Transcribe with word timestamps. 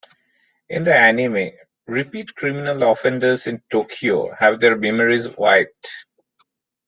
In 0.67 0.81
the 0.83 0.95
anime, 0.95 1.51
repeat 1.85 2.33
criminal 2.33 2.91
offenders 2.91 3.45
in 3.45 3.61
Tokyo 3.69 4.33
have 4.33 4.59
their 4.59 4.75
memories 4.75 5.29
wiped. 5.37 5.91